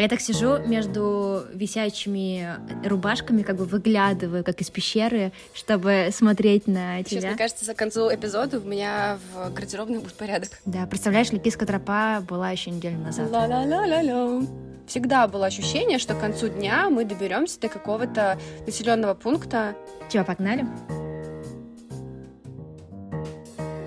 [0.00, 2.56] Я так сижу между висячими
[2.88, 7.20] рубашками, как бы выглядываю, как из пещеры, чтобы смотреть на тебя.
[7.20, 10.50] Сейчас, мне кажется, за концу эпизода у меня в гардеробной будет порядок.
[10.64, 13.30] Да, представляешь, Ликийская тропа была еще неделю назад.
[13.30, 14.46] Ла-ла-ла-ла-ла.
[14.86, 19.76] Всегда было ощущение, что к концу дня мы доберемся до какого-то населенного пункта.
[20.10, 20.66] Чего, погнали?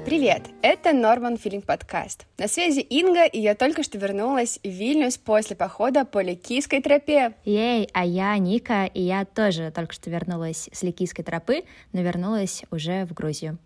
[0.05, 2.25] Привет, это Норман Филинг подкаст.
[2.37, 7.35] На связи Инга, и я только что вернулась в Вильнюс после похода по Ликийской тропе.
[7.45, 12.65] Ей, а я Ника, и я тоже только что вернулась с Ликийской тропы, но вернулась
[12.69, 13.57] уже в Грузию.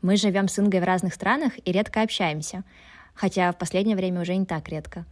[0.00, 2.62] Мы живем с Ингой в разных странах и редко общаемся,
[3.12, 5.04] хотя в последнее время уже не так редко.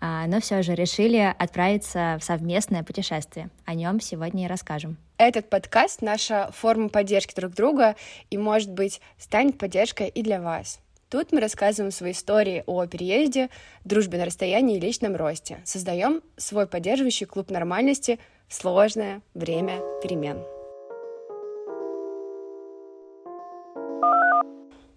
[0.00, 3.50] А, но все же решили отправиться в совместное путешествие.
[3.64, 4.96] О нем сегодня и расскажем.
[5.16, 7.96] Этот подкаст— наша форма поддержки друг друга
[8.30, 10.80] и, может быть, станет поддержкой и для вас.
[11.08, 13.48] Тут мы рассказываем свои истории о переезде,
[13.84, 15.60] дружбе на расстоянии и личном росте.
[15.64, 18.18] Создаем свой поддерживающий клуб нормальности
[18.48, 20.42] в сложное время перемен.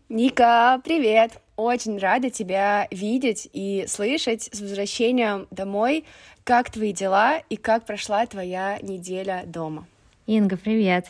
[0.09, 1.39] Ника, привет!
[1.57, 6.05] Очень рада тебя видеть и слышать с возвращением домой.
[6.43, 9.87] Как твои дела и как прошла твоя неделя дома?
[10.27, 11.07] Инга, привет.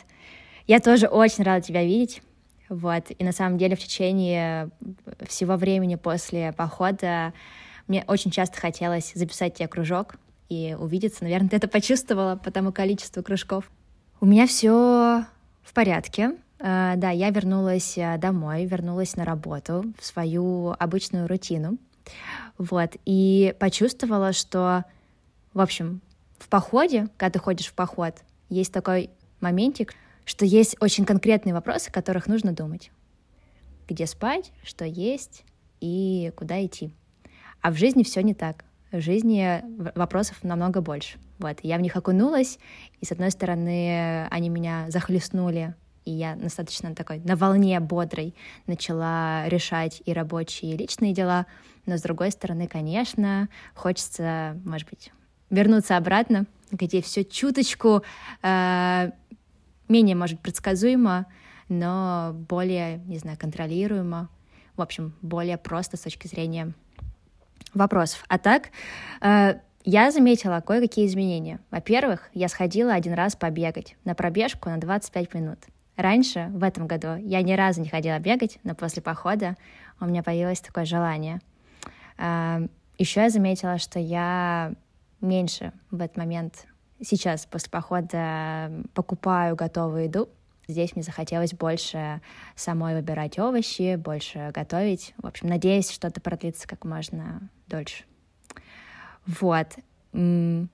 [0.66, 2.22] Я тоже очень рада тебя видеть.
[2.70, 3.04] Вот.
[3.10, 4.70] И на самом деле в течение
[5.26, 7.34] всего времени после похода
[7.86, 10.14] мне очень часто хотелось записать тебе кружок
[10.48, 11.24] и увидеться.
[11.24, 13.70] Наверное, ты это почувствовала по тому количеству кружков.
[14.18, 15.26] У меня все
[15.62, 16.32] в порядке.
[16.58, 21.78] Uh, да, я вернулась э, домой, вернулась на работу, в свою обычную рутину.
[22.56, 24.84] Вот, и почувствовала, что,
[25.54, 26.00] в общем,
[26.38, 28.14] в походе, когда ты ходишь в поход,
[28.48, 32.90] есть такой моментик, что есть очень конкретные вопросы, о которых нужно думать.
[33.88, 35.44] Где спать, что есть
[35.80, 36.90] и куда идти.
[37.60, 38.64] А в жизни все не так.
[38.90, 39.62] В жизни
[39.94, 41.18] вопросов намного больше.
[41.38, 42.58] Вот, я в них окунулась,
[43.00, 45.74] и с одной стороны они меня захлестнули,
[46.08, 48.34] и я достаточно такой на волне бодрой
[48.66, 51.44] начала решать и рабочие, и личные дела,
[51.84, 55.12] но с другой стороны, конечно, хочется, может быть,
[55.50, 58.02] вернуться обратно, где все чуточку
[58.42, 59.10] э,
[59.88, 61.26] менее, может, предсказуемо,
[61.68, 64.30] но более, не знаю, контролируемо,
[64.76, 66.72] в общем, более просто с точки зрения
[67.74, 68.24] вопросов.
[68.28, 68.70] А так,
[69.20, 71.60] э, я заметила кое-какие изменения.
[71.70, 75.58] Во-первых, я сходила один раз побегать на пробежку на 25 минут.
[75.98, 79.56] Раньше, в этом году, я ни разу не ходила бегать, но после похода
[79.98, 81.40] у меня появилось такое желание.
[82.18, 84.74] Э, Еще я заметила, что я
[85.20, 86.66] меньше в этот момент
[87.00, 90.28] сейчас после похода покупаю готовую еду.
[90.68, 92.20] Здесь мне захотелось больше
[92.54, 95.14] самой выбирать овощи, больше готовить.
[95.16, 98.04] В общем, надеюсь, что это продлится как можно дольше.
[99.26, 99.66] Вот.
[100.12, 100.68] Ну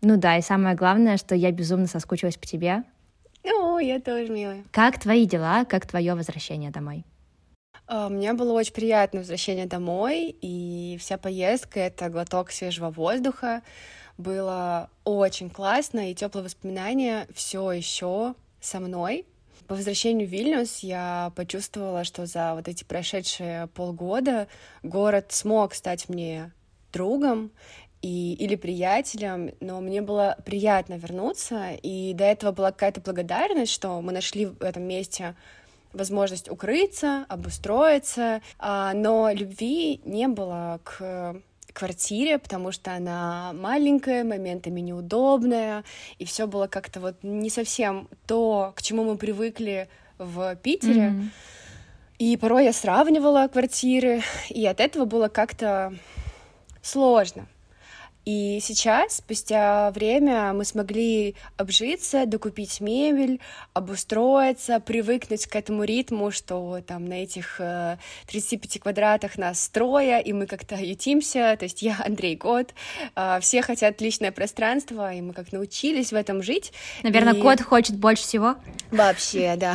[0.00, 2.84] да, и самое главное, что я безумно соскучилась по тебе.
[3.44, 4.64] О, я тоже, милая.
[4.70, 7.04] Как твои дела, как твое возвращение домой?
[7.86, 13.62] А, мне было очень приятное возвращение домой, и вся поездка— это глоток свежего воздуха,
[14.18, 19.26] было очень классно, и теплые воспоминания все еще со мной.
[19.66, 24.48] По возвращению в Вильнюс я почувствовала, что за вот эти прошедшие полгода
[24.82, 26.52] город смог стать мне
[26.92, 27.50] другом
[28.02, 34.00] и, или приятелем, но мне было приятно вернуться, и до этого была какая-то благодарность, что
[34.02, 35.34] мы нашли в этом месте
[35.92, 41.36] возможность укрыться, обустроиться, а, но любви не было к
[41.72, 45.84] квартире, потому что она маленькая, моментами неудобная,
[46.18, 49.88] и все было как-то вот не совсем то, к чему мы привыкли
[50.18, 51.08] в Питере.
[51.08, 51.26] Mm-hmm.
[52.18, 55.94] И порой я сравнивала квартиры, и от этого было как-то
[56.82, 57.46] сложно.
[58.24, 63.40] И сейчас, спустя время, мы смогли обжиться, докупить мебель,
[63.72, 67.60] обустроиться, привыкнуть к этому ритму, что там на этих
[68.28, 72.74] 35 э, квадратах нас строя, и мы как-то ютимся, то есть я Андрей Год,
[73.16, 76.72] э, все хотят личное пространство, и мы как научились в этом жить.
[77.02, 77.40] Наверное, и...
[77.40, 78.54] кот хочет больше всего?
[78.92, 79.74] Вообще, да.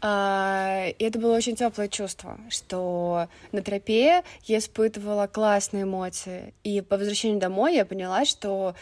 [0.00, 6.80] А, и это было очень теплое чувство, что на тропе я испытывала классные эмоции, и
[6.80, 8.74] по возвращению домой домой, я поняла, что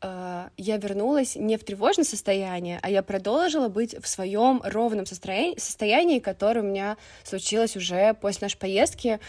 [0.00, 5.58] э, я вернулась не в тревожное состояние, а я продолжила быть в своем ровном состоянии,
[5.58, 9.20] состоянии, которое у меня случилось уже после нашей поездки,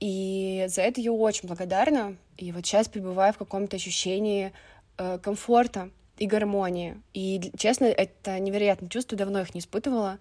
[0.00, 2.16] и за это я очень благодарна.
[2.38, 4.52] И вот сейчас пребываю в каком-то ощущении
[4.98, 6.96] э, комфорта и гармонии.
[7.14, 10.18] И, честно, это невероятное чувство, давно их не испытывала.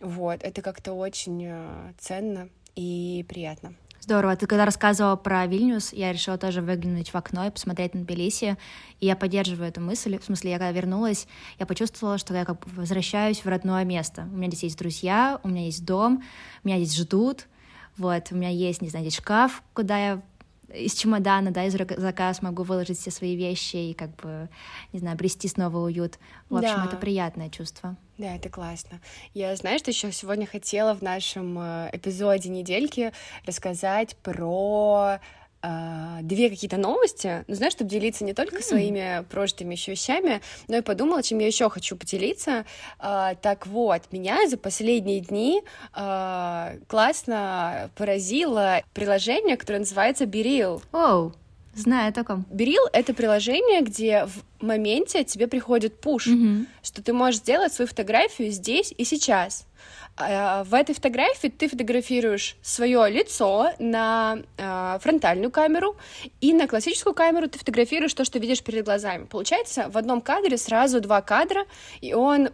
[0.00, 3.74] Вот, это как-то очень э, ценно и приятно.
[4.00, 4.34] Здорово.
[4.34, 8.56] Ты когда рассказывала про Вильнюс, я решила тоже выглянуть в окно и посмотреть на Тбилиси.
[8.98, 10.18] И я поддерживаю эту мысль.
[10.18, 14.26] В смысле, я когда вернулась, я почувствовала, что я как бы возвращаюсь в родное место.
[14.32, 16.22] У меня здесь есть друзья, у меня есть дом,
[16.64, 17.46] меня здесь ждут.
[17.98, 20.22] Вот, у меня есть, не знаю, здесь шкаф, куда я
[20.74, 24.48] из чемодана, да, из заказ могу выложить все свои вещи и как бы,
[24.92, 26.18] не знаю, обрести снова уют.
[26.48, 26.86] В общем, да.
[26.86, 27.96] это приятное чувство.
[28.18, 29.00] Да, это классно.
[29.32, 33.12] Я, знаешь, что еще сегодня хотела в нашем э, эпизоде недельки
[33.46, 35.20] рассказать про
[36.22, 38.62] две какие-то новости, ну, знаешь, чтобы делиться не только mm-hmm.
[38.62, 42.64] своими прожитыми еще вещами, но и подумала, чем я еще хочу поделиться.
[42.98, 45.62] Uh, так вот, меня за последние дни
[45.94, 50.82] uh, классно поразило приложение, которое называется Берил.
[50.92, 51.34] Оу, oh.
[51.74, 52.44] Знаю о таком.
[52.50, 56.66] Берил— это приложение, где в моменте тебе приходит пуш, mm-hmm.
[56.82, 59.66] что ты можешь сделать свою фотографию здесь и сейчас.
[60.20, 65.96] А, в этой фотографии ты фотографируешь свое лицо на э, фронтальную камеру,
[66.40, 69.24] и на классическую камеру ты фотографируешь то, что видишь перед глазами.
[69.24, 71.64] Получается, в одном кадре сразу два кадра,
[72.00, 72.50] и он...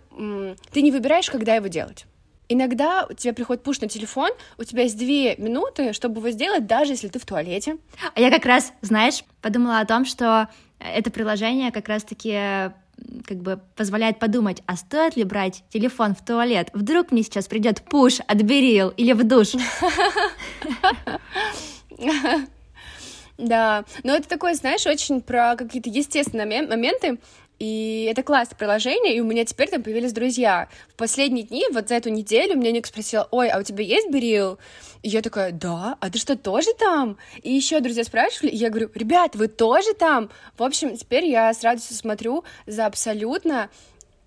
[0.72, 2.06] Ты не выбираешь, когда его делать.
[2.48, 6.66] Иногда у тебя приходит пуш на телефон, у тебя есть две минуты, чтобы его сделать,
[6.66, 7.78] даже если ты в туалете.
[8.14, 10.48] А я как раз, знаешь, подумала о том, что
[10.78, 12.70] это приложение как раз-таки
[13.26, 16.70] как бы позволяет подумать, а стоит ли брать телефон в туалет?
[16.72, 19.52] Вдруг мне сейчас придет пуш от Берил или в душ?
[23.38, 27.18] Да, но это такое, знаешь, очень про какие-то естественные моменты,
[27.58, 30.68] и это классное приложение, и у меня теперь там появились друзья.
[30.88, 34.10] В последние дни, вот за эту неделю, меня Ник спросил, ой, а у тебя есть
[34.10, 34.58] Берил?
[35.02, 37.16] И я такая, да, а ты что, тоже там?
[37.42, 40.30] И еще друзья спрашивали, и я говорю, ребят, вы тоже там?
[40.58, 43.70] В общем, теперь я с радостью смотрю за абсолютно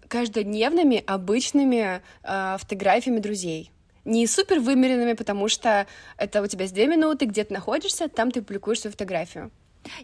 [0.08, 3.72] каждодневными, обычными э, фотографиями друзей.
[4.06, 5.86] Не супер вымеренными, потому что
[6.18, 9.52] это у тебя с две минуты, где ты находишься, там ты публикуешь свою фотографию.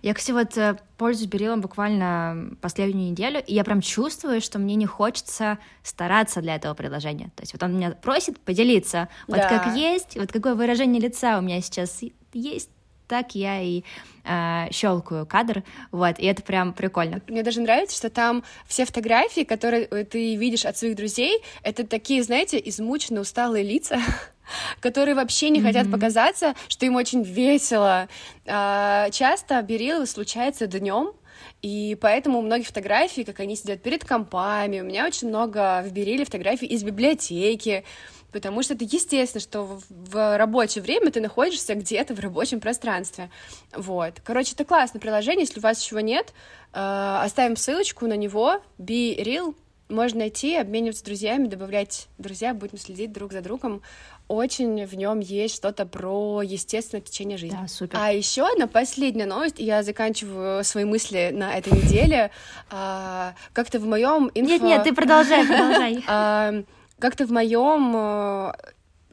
[0.02, 4.76] Я, кстати, вот э, пользуюсь Берилом буквально последнюю неделю, и я прям чувствую, что мне
[4.76, 7.32] не хочется стараться для этого приложения.
[7.36, 9.50] То есть вот он меня просит поделиться, вот да.
[9.50, 12.02] как есть, вот какое выражение лица у меня сейчас
[12.34, 12.70] есть,
[13.08, 13.84] так я и
[14.24, 17.22] э, щелкаю кадр, вот, и это прям прикольно.
[17.28, 22.24] Мне даже нравится, что там все фотографии, которые ты видишь от своих друзей, это такие,
[22.24, 24.00] знаете, измученные, усталые лица,
[24.80, 25.64] которые вообще не mm-hmm.
[25.64, 28.08] хотят показаться, что им очень весело.
[28.48, 31.14] А, часто берилы случается днем,
[31.62, 35.92] и поэтому у многих фотографий, как они сидят перед компами, у меня очень много в
[35.92, 37.84] Бериле фотографий из библиотеки,
[38.32, 43.30] потому что это естественно, что в рабочее время ты находишься где-то в рабочем пространстве.
[43.74, 44.16] Вот.
[44.24, 46.34] Короче, это классное приложение, если у вас еще нет,
[46.74, 49.56] э, оставим ссылочку на него, Be Real,
[49.90, 53.82] можно найти, обмениваться друзьями, добавлять друзья, будем следить друг за другом
[54.28, 57.58] очень в нем есть что-то про естественное течение жизни.
[57.62, 57.98] Да, супер.
[58.00, 62.32] А еще одна последняя новость, я заканчиваю свои мысли на этой неделе.
[62.72, 64.52] А, как-то в моем инфо...
[64.52, 66.04] Нет, нет, ты продолжай, продолжай.
[66.08, 66.64] А,
[67.00, 68.54] как-то в моем э,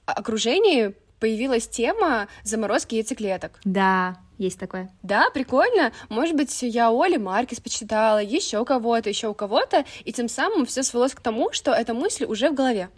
[0.06, 3.60] окружении появилась тема заморозки яйцеклеток.
[3.64, 4.90] Да, есть такое.
[5.02, 5.92] Да, прикольно.
[6.08, 10.82] Может быть, я Оли Маркис почитала, еще кого-то, еще у кого-то, и тем самым все
[10.82, 12.88] свелось к тому, что эта мысль уже в голове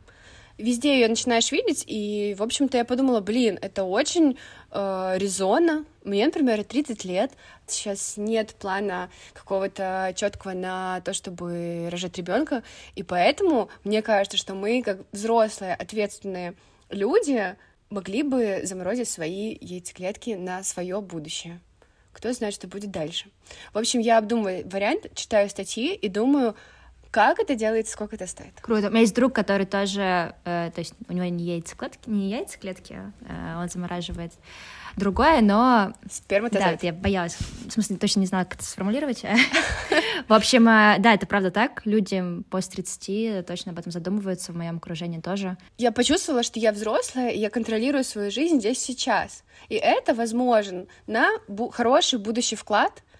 [0.58, 4.38] везде ее начинаешь видеть, и, в общем-то, я подумала, блин, это очень
[4.70, 5.84] э, резонно.
[6.04, 7.32] Мне, например, 30 лет,
[7.66, 12.62] сейчас нет плана какого-то четкого на то, чтобы рожать ребенка,
[12.94, 16.54] и поэтому мне кажется, что мы, как взрослые, ответственные
[16.90, 17.56] люди,
[17.90, 21.60] могли бы заморозить свои яйцеклетки на свое будущее.
[22.12, 23.30] Кто знает, что будет дальше.
[23.72, 26.54] В общем, я обдумываю вариант, читаю статьи и думаю,
[27.14, 28.60] как это делается, сколько это стоит?
[28.60, 28.88] Круто.
[28.88, 32.98] У меня есть друг, который тоже, э, то есть у него не яйцеклетки, не яйцеклетки,
[33.20, 34.32] э, он замораживает
[34.96, 35.92] другое, но...
[36.10, 36.80] Сперматозоид.
[36.80, 37.36] Да, я боялась,
[37.68, 39.22] в смысле, точно не знала, как это сформулировать.
[40.28, 41.82] В общем, э, да, это правда так.
[41.84, 45.56] Люди после 30 точно об этом задумываются, в моем окружении тоже.
[45.78, 49.44] Я почувствовала, что я взрослая, и я контролирую свою жизнь здесь сейчас.
[49.68, 51.28] И это возможен на
[51.70, 53.04] хороший будущий вклад—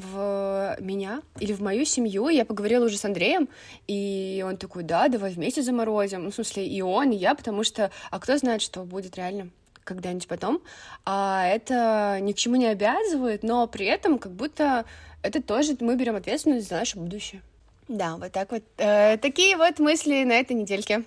[0.00, 2.28] в меня или в мою семью.
[2.28, 3.48] Я поговорила уже с Андреем,
[3.86, 6.24] и он такой, да, давай вместе заморозим.
[6.24, 9.50] Ну, в смысле, и он, и я, потому что, а кто знает, что будет реально
[9.84, 10.60] когда-нибудь потом.
[11.04, 14.84] А это ни к чему не обязывает, но при этом как будто
[15.22, 17.42] это тоже мы берем ответственность за наше будущее.
[17.88, 18.62] Да, вот так вот.
[18.78, 21.04] Э, такие вот мысли на этой недельке.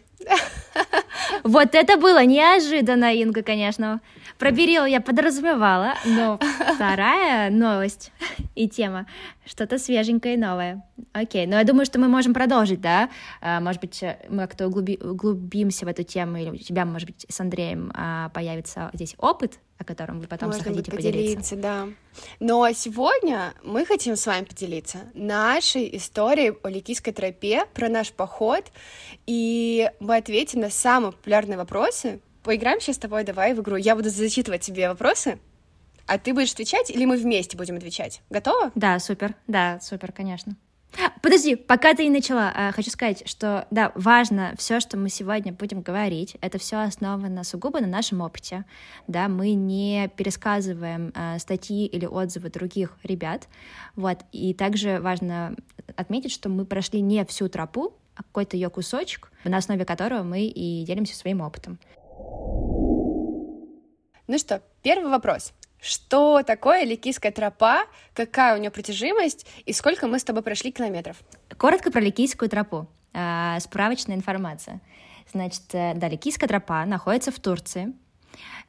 [1.44, 4.02] Вот это было неожиданно, Инга, конечно.
[4.44, 6.38] Про Берил я подразумевала, но
[6.76, 8.12] вторая новость
[8.56, 9.08] и тема
[9.46, 10.86] что-то свеженькое и новое.
[11.14, 13.10] Окей, но я думаю, что мы можем продолжить, да?
[13.40, 17.26] А, может быть, мы как-то углуби, углубимся в эту тему, или у тебя, может быть,
[17.30, 21.22] с Андреем а, появится здесь опыт о котором вы потом Можно захотите поделиться.
[21.22, 21.56] поделиться.
[21.56, 21.88] да.
[22.40, 28.66] Но сегодня мы хотим с вами поделиться нашей историей о Ликийской тропе, про наш поход,
[29.26, 32.22] и мы ответим на самые популярные вопросы.
[32.44, 33.78] Поиграем сейчас с тобой, давай в игру.
[33.78, 35.40] Я буду зачитывать тебе вопросы,
[36.06, 38.22] а ты будешь отвечать, или мы вместе будем отвечать?
[38.30, 38.72] Готова?
[38.76, 40.56] Да, супер, да, супер, конечно.
[41.22, 45.52] Подожди, пока ты не начала, а, хочу сказать, что да, важно все, что мы сегодня
[45.52, 48.66] будем говорить, это все основано сугубо на нашем опыте.
[49.08, 53.48] Да, мы не пересказываем э, статьи или отзывы других ребят.
[53.96, 54.20] Вот.
[54.32, 55.56] И также важно
[55.96, 60.44] отметить, что мы прошли не всю тропу, а какой-то ее кусочек, на основе которого мы
[60.44, 61.80] и делимся своим опытом.
[64.28, 65.54] Ну что, первый вопрос.
[65.82, 71.18] Что такое Ликийская тропа, какая у нее протяжимость и сколько мы с тобой прошли километров?
[71.58, 72.88] Коротко про Ликийскую тропу.
[73.14, 74.80] А, справочная информация.
[75.32, 77.94] Значит, э, да, Ликийская тропа находится в Турции,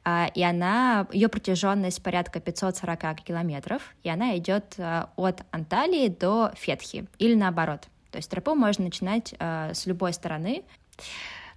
[0.03, 6.51] а, и она, ее протяженность порядка 540 километров, и она идет э, от Анталии до
[6.55, 7.87] Фетхи, или наоборот.
[8.11, 10.63] То есть тропу можно начинать э, с любой стороны.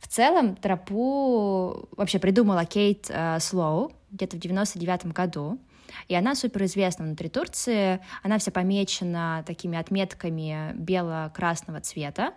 [0.01, 5.59] В целом тропу вообще придумала Кейт Слоу, где-то в 99 году,
[6.07, 12.35] и она суперизвестна внутри Турции, она вся помечена такими отметками бело-красного цвета,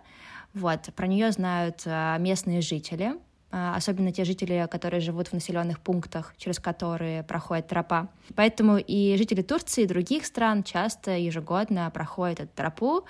[0.54, 3.14] вот, про нее знают а, местные жители,
[3.50, 8.08] а, особенно те жители, которые живут в населенных пунктах, через которые проходит тропа.
[8.34, 13.04] Поэтому и жители Турции и других стран часто ежегодно проходят эту тропу,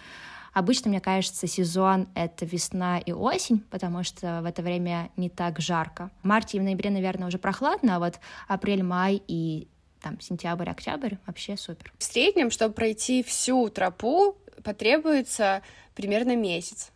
[0.53, 5.61] Обычно, мне кажется, сезон— это весна и осень, потому что в это время не так
[5.61, 6.11] жарко.
[6.23, 9.69] В марте и в ноябре, наверное, уже прохладно, а вот апрель, май и
[10.03, 11.93] там сентябрь, октябрь вообще супер.
[11.99, 15.63] В среднем, чтобы пройти всю тропу, потребуется
[15.95, 16.91] примерно месяц.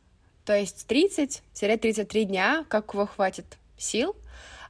[0.45, 4.17] То есть 30-33 дня, как вас хватит сил,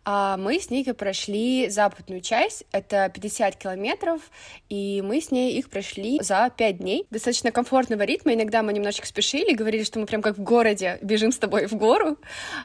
[0.07, 4.21] мы с Никой прошли западную часть, это 50 километров,
[4.69, 7.07] и мы с ней их прошли за 5 дней.
[7.11, 11.33] Достаточно комфортного ритма, иногда мы немножечко спешили, говорили, что мы прям как в городе бежим
[11.33, 12.19] с тобой в гору,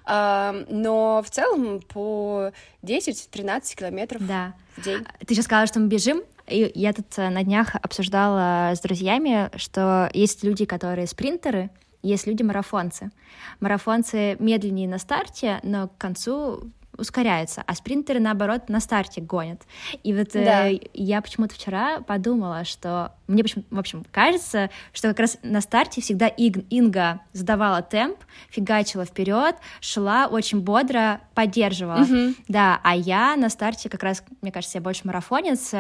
[0.06, 2.52] а, но в целом по
[2.84, 4.54] 10-13 километров да.
[4.78, 5.04] в день.
[5.26, 9.50] Ты сейчас сказала, что мы бежим, и я тут э, на днях обсуждала с друзьями,
[9.56, 11.70] что есть люди, которые спринтеры,
[12.04, 13.12] есть люди-марафонцы.
[13.60, 16.72] Марафонцы медленнее на старте, но к концу
[17.02, 19.62] ускоряются, а спринтеры, наоборот, на старте гонят.
[20.04, 20.70] И вот э, да.
[20.70, 25.60] э, я почему-то вчера подумала, что мне, почему, в общем, кажется, что как раз на
[25.62, 28.18] старте всегда Иг, Инга сдавала темп,
[28.50, 32.04] фигачила вперед, шла очень бодро, поддерживала.
[32.04, 32.36] Угу.
[32.48, 35.72] Да, а я на старте как раз, мне кажется, я больше марафонец,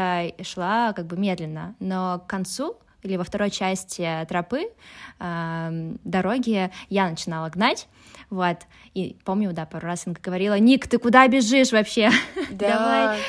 [0.45, 1.75] шла как бы медленно.
[1.79, 4.71] Но к концу или во второй части тропы
[5.19, 7.87] э, дороги я начинала гнать,
[8.31, 8.57] вот,
[8.95, 12.09] и помню, да, пару раз Инга говорила, Ник, ты куда бежишь вообще?
[12.49, 12.67] Да.
[12.77, 13.19] Давай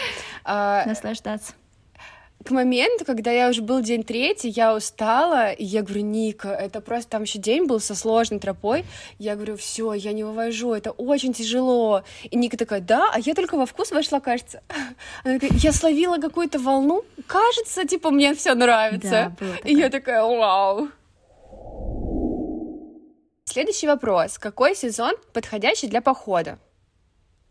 [0.44, 0.86] а...
[0.86, 1.52] наслаждаться
[2.44, 6.80] к моменту, когда я уже был день третий, я устала, и я говорю, Ника, это
[6.80, 8.84] просто там еще день был со сложной тропой.
[9.18, 12.02] Я говорю, все, я не вывожу, это очень тяжело.
[12.30, 14.62] И Ника такая, да, а я только во вкус вошла, кажется.
[15.24, 19.36] Она такая, я словила какую-то волну, кажется, типа, мне все нравится.
[19.38, 20.88] Да, и я такая, вау.
[23.52, 24.38] Следующий вопрос.
[24.38, 26.58] Какой сезон подходящий для похода?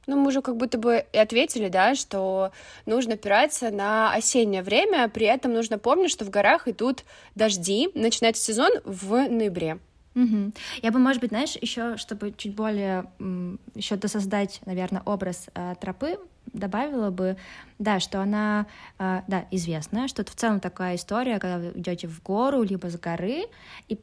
[0.08, 2.51] Ну, мы уже как будто бы и ответили, да, что
[2.88, 7.03] нужно опираться на осеннее время, при этом нужно помнить, что в горах идут
[7.36, 9.77] дожди, начинается сезон в ноябре.
[10.15, 10.53] Угу.
[10.81, 13.05] Я бы, может быть, знаешь, еще, чтобы чуть более
[13.75, 16.17] еще досоздать, наверное, образ э, тропы,
[16.51, 17.38] добавила бы,
[17.77, 18.65] да, что она,
[18.98, 22.88] э, да, известная, что это в целом такая история, когда вы идете в гору, либо
[22.88, 23.43] с горы,
[23.88, 24.00] и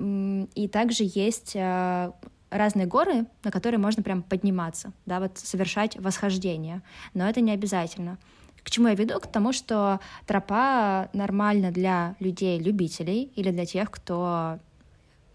[0.00, 2.12] и также есть э,
[2.50, 6.82] разные горы, на которые можно прям подниматься, да, вот совершать восхождение,
[7.14, 8.18] но это не обязательно.
[8.62, 9.18] К чему я веду?
[9.20, 14.58] К тому, что тропа нормальна для людей-любителей или для тех, кто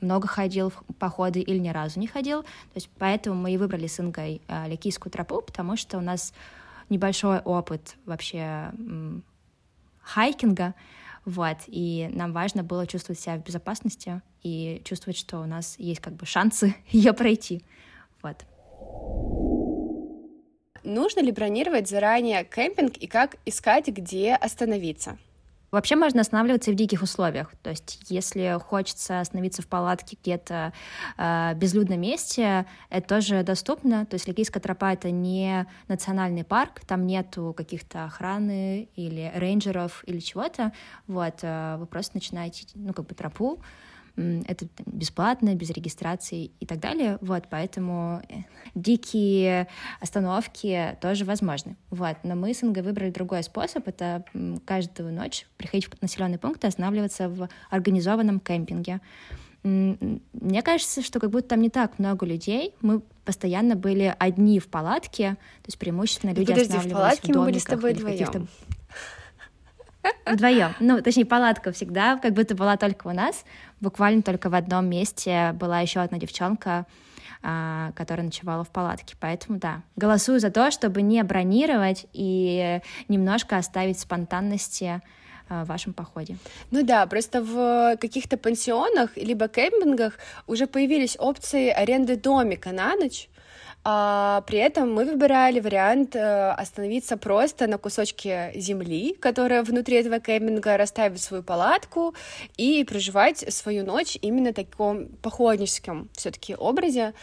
[0.01, 2.43] много ходил в походы или ни разу не ходил.
[2.43, 6.33] То есть поэтому мы и выбрали с Ингой э, Ликийскую тропу, потому что у нас
[6.89, 8.71] небольшой опыт вообще
[10.01, 10.75] хайкинга,
[11.25, 15.99] вот, и нам важно было чувствовать себя в безопасности и чувствовать, что у нас есть
[15.99, 17.63] как бы шансы ее пройти,
[18.21, 18.45] вот.
[20.83, 25.17] Нужно ли бронировать заранее кемпинг и как искать, где остановиться?
[25.75, 27.51] Вообще можно останавливаться и в диких условиях.
[27.61, 30.71] То есть, если хочется остановиться в палатке где-то
[31.17, 34.05] э, безлюдном месте, это тоже доступно.
[34.05, 40.19] То есть Ликийская тропа— это не национальный парк, там нету каких-то охраны или рейнджеров или
[40.19, 40.71] чего-то.
[41.07, 43.59] Вот, э, вы просто начинаете, ну, как бы тропу,
[44.15, 48.35] это бесплатно, без регистрации и так далее, вот, поэтому э,
[48.75, 49.67] дикие
[49.99, 54.23] остановки тоже возможны, вот, но мы с Ингой выбрали другой способ, это
[54.65, 59.01] каждую ночь приходить в населенный пункт и останавливаться в организованном кемпинге,
[59.65, 62.75] мне кажется, что как будто там не так много людей.
[62.81, 67.35] Мы постоянно были одни в палатке, то есть преимущественно люди Подожди, останавливались в палатке в
[67.35, 68.47] мы были с тобой вдвоем.
[70.25, 70.73] Вдвоем.
[70.79, 73.45] Ну, точнее, палатка всегда как будто была только у нас.
[73.79, 76.85] Буквально только в одном месте была еще одна девчонка,
[77.43, 79.15] а, которая ночевала в палатке.
[79.19, 85.01] Поэтому да, голосую за то, чтобы не бронировать и немножко оставить спонтанности
[85.47, 86.37] а, в вашем походе.
[86.71, 90.13] Ну да, просто в каких-то пансионах либо кемпингах
[90.47, 93.29] уже появились опции аренды домика на ночь,
[93.87, 100.19] а при этом мы выбирали вариант э, остановиться просто на кусочке земли, которая внутри этого
[100.19, 102.15] кемпинга, расставить свою палатку
[102.57, 107.13] и проживать свою ночь именно в таком походническом все-таки образе.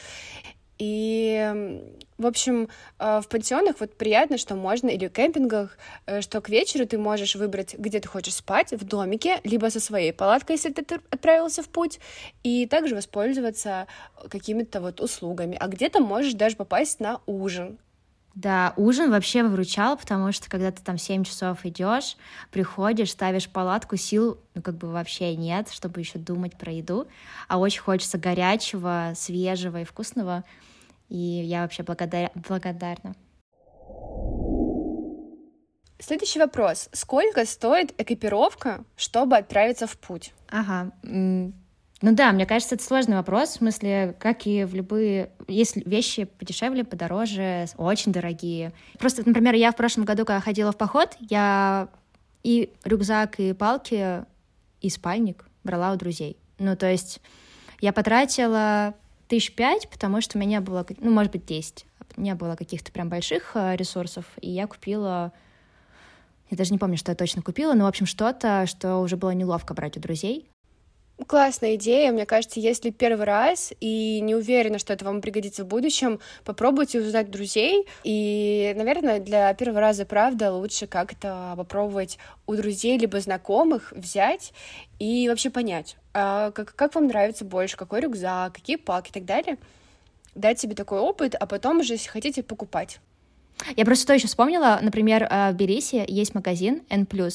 [0.79, 1.81] И,
[2.19, 5.76] в общем, э, в пансионах вот приятно, что можно, или в кемпингах,
[6.07, 9.81] э, что к вечеру ты можешь выбрать, где ты хочешь спать, в домике, либо со
[9.81, 12.00] своей палаткой, если ты отправился в путь,
[12.43, 13.87] и также воспользоваться
[14.29, 15.57] какими-то вот услугами.
[15.61, 17.79] А где-то можешь даже попасть на ужин.
[18.35, 22.17] Да, ужин вообще выручал, потому что когда ты там 7 часов идешь,
[22.51, 27.07] приходишь, ставишь палатку, сил, ну, как бы вообще нет, чтобы еще думать про еду,
[27.49, 30.45] а очень хочется горячего, свежего и вкусного,
[31.09, 32.31] и я вообще благодар...
[32.35, 33.15] благодарна.
[35.99, 36.89] Следующий вопрос.
[36.93, 40.33] Сколько стоит экипировка, чтобы отправиться в путь?
[40.49, 40.91] Ага.
[42.03, 45.31] Ну да, мне кажется, это сложный вопрос, в смысле, как и в любые...
[45.47, 48.73] Есть вещи подешевле, подороже, очень дорогие.
[48.99, 51.89] Просто, например, я в прошлом году, когда ходила в поход, я
[52.43, 54.25] и рюкзак, и палки,
[54.81, 56.37] и спальник брала у друзей.
[56.59, 57.21] Ну, то есть
[57.81, 58.95] я потратила
[59.29, 61.87] тысяч пять, потому что у меня не было, ну, может быть, десять.
[62.17, 65.33] Не было каких-то прям больших э, ресурсов, и я купила
[66.51, 69.31] я даже не помню, что я точно купила, но, в общем, что-то, что уже было
[69.31, 70.52] неловко брать у друзей.
[71.26, 75.68] Классная идея, мне кажется, если первый раз и не уверена, что это вам пригодится в
[75.68, 77.87] будущем, попробуйте узнать друзей.
[78.03, 84.53] И, наверное, для первого раза, правда, лучше как-то попробовать у друзей либо знакомых взять
[84.98, 89.25] и вообще понять, а как, как вам нравится больше, какой рюкзак, какие палки и так
[89.25, 89.59] далее.
[90.35, 93.01] Дать себе такой опыт, а потом уже, если хотите, покупать.
[93.77, 97.31] Я просто что еще вспомнила, например, э, в Берисе есть магазин N+, а,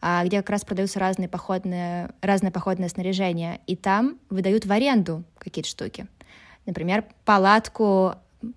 [0.00, 5.68] где как раз продаются разные походные, разное походное снаряжение, и там выдают в аренду какие-то
[5.68, 6.06] штуки.
[6.66, 8.14] Например, палатку,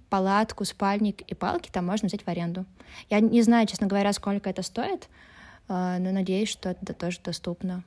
[0.09, 2.65] палатку, спальник и палки там можно взять в аренду.
[3.09, 5.09] Я не знаю, честно говоря, сколько это стоит,
[5.67, 7.83] а, но надеюсь, что это тоже доступно.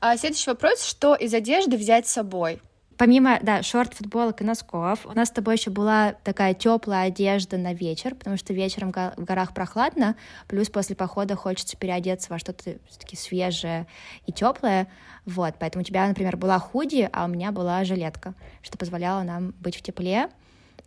[0.00, 2.60] А следующий вопрос, что из одежды взять с собой?
[3.00, 7.56] Помимо, да, шорт, футболок и носков, у нас с тобой еще была такая теплая одежда
[7.56, 10.16] на вечер, потому что вечером в горах прохладно,
[10.48, 13.86] плюс после похода хочется переодеться во что-то все-таки свежее
[14.26, 14.86] и теплое.
[15.24, 19.54] Вот, поэтому у тебя, например, была худи, а у меня была жилетка, что позволяло нам
[19.60, 20.28] быть в тепле.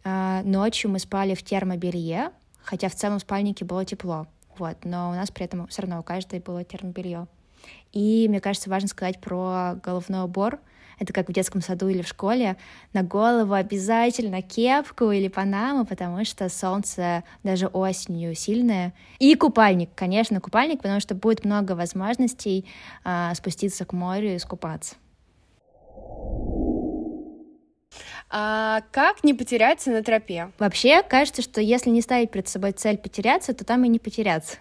[0.04, 2.30] А, ночью мы спали в термобелье,
[2.62, 4.28] хотя в целом в спальнике было тепло.
[4.60, 7.26] Вот, но у нас при этом все равно у каждой было термобелье.
[7.92, 10.60] И мне кажется, важно сказать про головной убор—
[11.04, 12.58] это как в детском саду или в школе,
[12.94, 18.94] на голову обязательно кепку или панаму, потому что солнце даже осенью сильное.
[19.20, 22.66] И купальник, конечно, купальник, потому что будет много возможностей
[23.04, 24.96] а, спуститься к морю и искупаться.
[28.30, 30.50] А как не потеряться на тропе?
[30.58, 34.58] Вообще, кажется, что если не ставить перед собой цель потеряться, то там и не потеряться.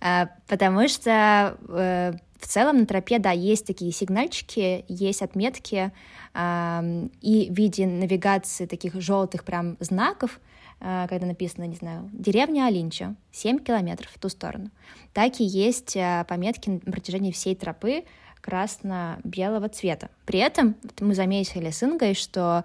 [0.00, 5.92] А, потому что э, в целом на тропе, да, есть такие сигнальчики, есть отметки,
[6.34, 10.40] э, и в виде навигации таких желтых прям знаков,
[10.80, 14.70] э, когда написано, не знаю, деревня Алинча, 7 километров в ту сторону.
[15.12, 18.04] Так и есть э, пометки на протяжении всей тропы
[18.40, 20.10] красно-белого цвета.
[20.26, 22.64] При этом мы заметили с Ингой, что,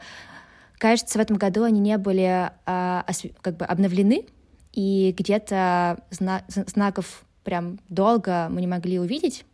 [0.79, 3.01] кажется, в этом году они не были э,
[3.41, 4.25] как бы обновлены,
[4.73, 9.45] и где-то зна знаков прям долго мы не могли увидеть,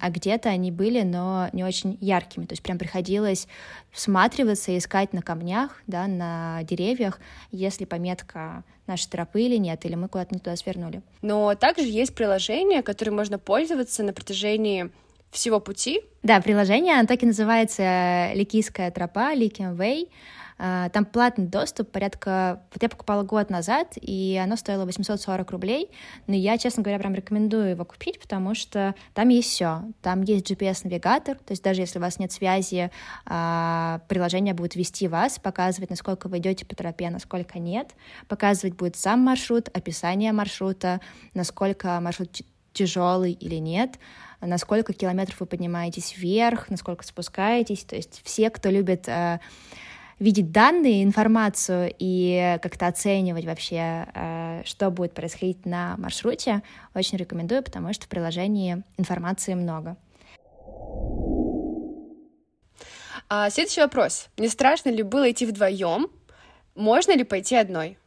[0.00, 2.46] а где-то они были, но не очень яркими.
[2.46, 3.48] То есть прям приходилось
[3.90, 10.08] всматриваться, искать на камнях, да, на деревьях, если пометка нашей тропы или нет, или мы
[10.08, 11.02] куда-то не туда свернули.
[11.22, 14.90] Но также есть приложение, которым можно пользоваться на протяжении
[15.30, 16.02] всего пути.
[16.22, 20.08] Да, приложение, оно так и называется «Ликийская тропа», «Ликин Way».
[20.64, 22.62] А, там платный доступ, порядка...
[22.72, 25.90] Вот я покупала год назад, и оно стоило 840 рублей,
[26.28, 29.82] но я, честно говоря, прям рекомендую его купить, потому что там есть все.
[30.02, 32.92] Там есть GPS-навигатор, то есть даже если у вас нет связи,
[33.26, 37.96] а, приложение будет вести вас, показывать, насколько вы идете по тропе, насколько нет,
[38.28, 41.00] показывать будет сам маршрут, описание маршрута,
[41.34, 42.40] насколько маршрут
[42.72, 43.98] тяжелый или нет,
[44.40, 47.82] насколько километров вы поднимаетесь вверх, насколько спускаетесь.
[47.82, 49.40] То есть все, кто любит э,
[50.18, 56.62] видеть данные, информацию и как-то оценивать вообще, э, что будет происходить на маршруте,
[56.94, 59.96] очень рекомендую, потому что в приложении информации много.
[63.28, 64.28] А, следующий вопрос.
[64.36, 66.08] Не страшно ли было идти вдвоем?
[66.74, 67.98] Можно ли пойти одной?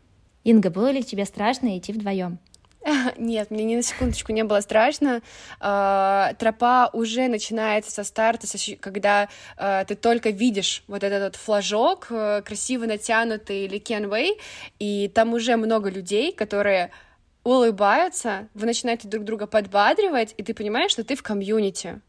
[0.43, 2.39] Инга, было ли тебе страшно идти вдвоем?
[3.17, 5.21] Нет, мне ни на секундочку не было страшно.
[5.59, 8.47] А, тропа уже начинается со старта,
[8.79, 14.39] когда а, ты только видишь вот этот вот флажок, э, красиво натянутый или Кенвей,
[14.79, 16.91] и там уже много людей, которые
[17.43, 22.01] улыбаются, вы начинаете друг друга подбадривать, и ты понимаешь, что ты в комьюнити.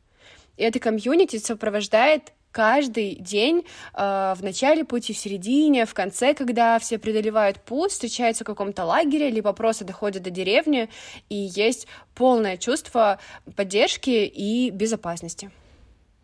[0.56, 6.78] И это комьюнити сопровождает каждый день э, в начале пути, в середине, в конце, когда
[6.78, 10.88] все преодолевают путь, встречаются в каком-то лагере, либо просто доходят до деревни,
[11.28, 13.18] и есть полное чувство
[13.56, 15.50] поддержки и безопасности.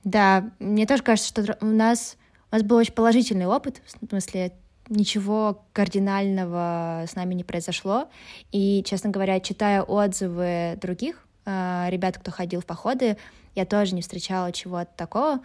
[0.04, 2.16] Да, мне тоже кажется, что у нас,
[2.50, 4.52] у нас был очень положительный опыт, в смысле,
[4.88, 8.08] ничего кардинального с нами не произошло.
[8.52, 13.18] И, честно говоря, читая отзывы других э, ребят, кто ходил в походы,
[13.54, 15.40] я тоже не встречала чего-то такого.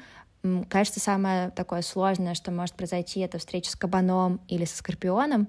[0.70, 5.48] Кажется, самое такое сложное, что может произойти, это встреча с кабаном или со скорпионом.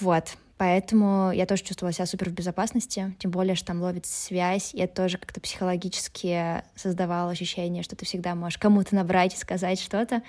[0.00, 0.36] Вот.
[0.58, 5.02] Поэтому я тоже чувствовала себя супер в безопасности, тем более, что там ловит связь, это
[5.02, 10.22] тоже как-то психологически создавало ощущение, что ты всегда можешь кому-то набрать и сказать что-то.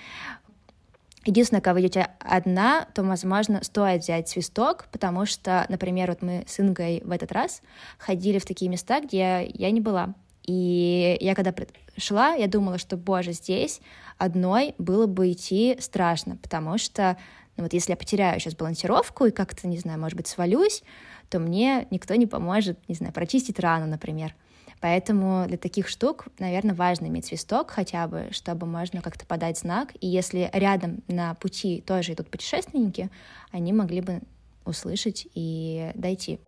[1.24, 6.44] Единственное, когда вы идете одна, то, возможно, стоит взять свисток, потому что, например, вот мы
[6.46, 7.60] с Ингой в этот раз
[7.98, 10.14] ходили в такие места, где я не была.
[10.50, 11.54] И я когда
[11.96, 13.80] шла, я думала, что, боже, здесь
[14.18, 17.16] одной было бы идти страшно, потому что,
[17.56, 20.82] ну вот если я потеряю сейчас балансировку и как-то, не знаю, может быть, свалюсь,
[21.28, 24.34] то мне никто не поможет, не знаю, прочистить рану, например.
[24.80, 29.92] Поэтому для таких штук, наверное, важно иметь свисток хотя бы, чтобы можно как-то подать знак.
[30.00, 33.08] И если рядом на пути тоже идут путешественники,
[33.52, 34.20] они могли бы
[34.64, 36.40] услышать и дойти.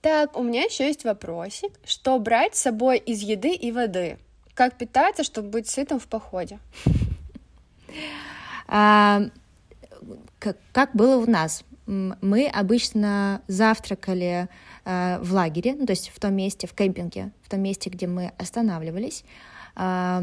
[0.00, 1.72] Так, у меня еще есть вопросик.
[1.84, 4.18] Что брать с собой из еды и воды?
[4.54, 6.58] Как питаться, чтобы быть сытым в походе?
[8.72, 9.22] А,
[10.70, 11.64] как, было у нас?
[11.86, 14.48] Мы обычно завтракали
[14.84, 18.06] а, в лагере, ну, то есть в том месте, в кемпинге, в том месте, где
[18.06, 19.24] мы останавливались.
[19.74, 20.22] А,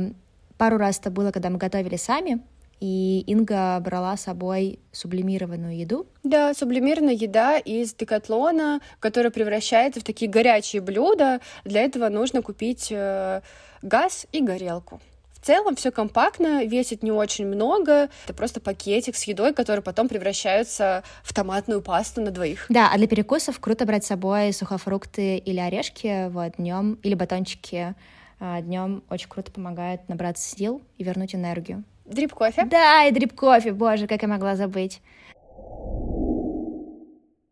[0.58, 2.42] пару раз это было, когда мы готовили сами,
[2.80, 6.08] и Инга брала с собой сублимированную еду.
[6.24, 11.42] Да, сублимированная еда из декатлона, которая превращается в такие горячие блюда.
[11.66, 13.42] Для этого нужно купить э,
[13.82, 15.02] газ и горелку.
[15.32, 18.10] В целом все компактно, весит не очень много.
[18.26, 22.66] Это просто пакетик с едой, который потом превращается в томатную пасту на двоих.
[22.70, 27.96] Да, а для перекусов круто брать с собой сухофрукты или орешки вот, днем, или батончики.
[28.40, 31.84] А, днем очень круто помогает набраться сил и вернуть энергию.
[32.08, 32.65] Дрип-кофе?
[32.65, 35.02] Да, и дрип-кофе, боже, как я могла забыть.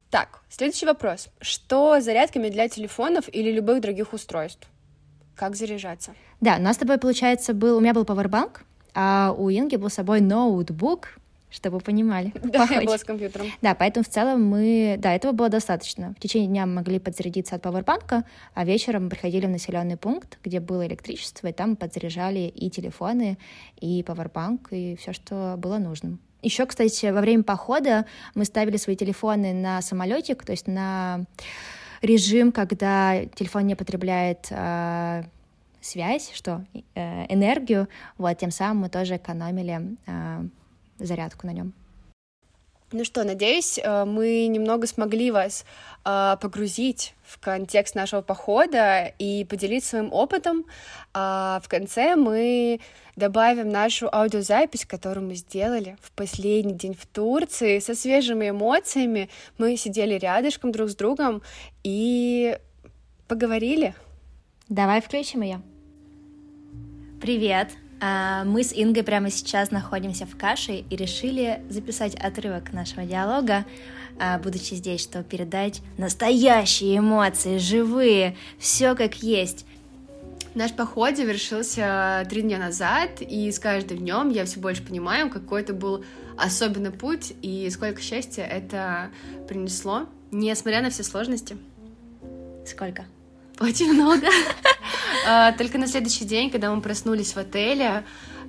[0.10, 1.28] Так, следующий вопрос.
[1.42, 4.68] Что с зарядками для телефонов или любых других устройств?
[5.36, 6.14] Как заряжаться?
[6.40, 7.78] Да, у нас с тобой, получается, был...
[7.78, 8.64] У меня был пауэрбанк,
[8.94, 11.18] а у Инги был с собой ноутбук,
[11.50, 12.34] чтобы понимали.
[12.44, 13.48] Да, я была с компьютером.
[13.62, 14.96] Да, поэтому в целом мы...
[15.00, 16.14] Да, этого было достаточно.
[16.18, 20.38] В течение дня мы могли подзарядиться от пауэрбанка, а вечером мы приходили в населенный пункт,
[20.44, 23.38] где было электричество, и там подзаряжали и телефоны,
[23.80, 26.20] и пауэрбанк, и все, что было нужным.
[26.42, 28.06] Еще, кстати, во время похода
[28.36, 31.26] мы ставили свои телефоны на самолетик, то есть на
[32.02, 35.24] режим, когда телефон не потребляет э,
[35.82, 40.44] связь, что э, энергию, вот тем самым мы тоже экономили э,
[41.00, 41.74] зарядку на нем.
[42.92, 45.66] Ну что, надеюсь, э, мы немного смогли вас
[46.06, 50.66] э, погрузить в контекст нашего похода и поделиться своим опытом.
[51.14, 52.80] А в конце мы
[53.16, 59.30] добавим нашу аудиозапись, которую мы сделали в последний день в Турции со свежими эмоциями.
[59.58, 61.42] Мы сидели рядышком друг с другом
[61.84, 62.58] и
[63.28, 63.96] поговорили.
[64.70, 65.62] Давай включим ее.
[67.20, 67.70] Привет!
[68.08, 73.66] А, мы с Ингой прямо сейчас находимся в каше и решили записать отрывок нашего диалога,
[74.20, 79.66] а, будучи здесь, чтобы передать настоящие эмоции, живые, все как есть.
[80.54, 85.62] Наш поход завершился три дня назад, и с каждым днем я все больше понимаю, какой
[85.62, 86.06] это был
[86.38, 89.10] особенный путь и сколько счастья это
[89.48, 91.58] принесло, несмотря на все сложности.
[92.68, 93.06] Сколько?
[93.60, 94.28] Очень много.
[95.28, 98.04] А, только на следующий день, когда мы проснулись в отеле,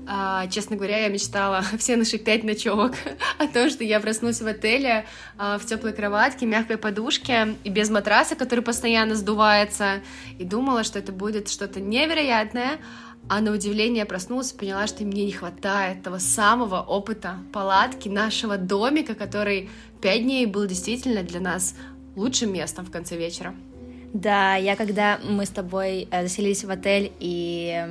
[0.06, 2.92] а, честно говоря, я мечтала все наши пять ночевок
[3.38, 5.06] о том, что я проснусь в отеле
[5.38, 10.02] а, в теплой кроватке, мягкой подушке и без матраса, который постоянно сдувается,
[10.38, 12.78] и думала, что это будет что-то невероятное,
[13.28, 18.08] а на удивление я проснулась и поняла, что мне не хватает того самого опыта палатки,
[18.08, 19.70] нашего домика, который
[20.02, 21.74] пять дней был действительно для нас
[22.14, 23.54] лучшим местом в конце вечера.
[24.12, 27.84] Да, я когда мы с тобой э, заселились в отель и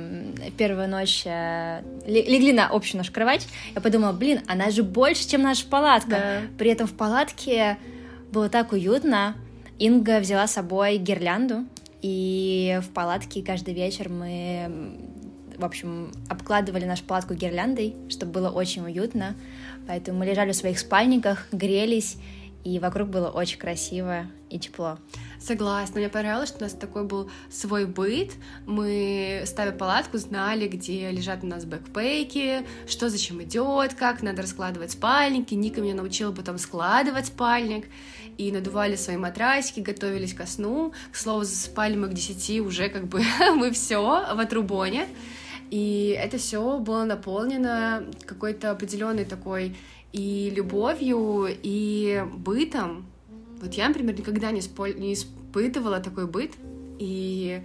[0.56, 5.42] первую ночь э, легли на общую нашу кровать, я подумала, блин, она же больше, чем
[5.42, 6.10] наша палатка.
[6.10, 6.40] Да.
[6.58, 7.78] При этом в палатке
[8.32, 9.36] было так уютно.
[9.78, 11.64] Инга взяла с собой гирлянду,
[12.02, 14.96] и в палатке каждый вечер мы,
[15.56, 19.34] в общем, обкладывали нашу палатку гирляндой, чтобы было очень уютно.
[19.86, 22.16] Поэтому мы лежали в своих спальниках, грелись,
[22.64, 24.98] и вокруг было очень красиво и тепло.
[25.46, 28.32] Согласна, мне понравилось, что у нас такой был свой быт.
[28.66, 34.90] Мы, ставя палатку, знали, где лежат у нас бэкпейки, что зачем идет, как надо раскладывать
[34.90, 35.54] спальники.
[35.54, 37.86] Ника меня научила потом складывать спальник.
[38.38, 40.92] И надували свои матрасики, готовились ко сну.
[41.12, 43.22] К слову, засыпали мы к десяти уже как бы
[43.54, 45.06] мы все в отрубоне.
[45.70, 49.76] И это все было наполнено какой-то определенной такой
[50.12, 53.06] и любовью, и бытом.
[53.60, 54.88] Вот я, например, никогда не, спо...
[54.88, 56.52] не испытывала такой быт,
[56.98, 57.62] и